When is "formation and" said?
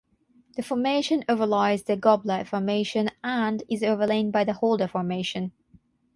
2.43-3.61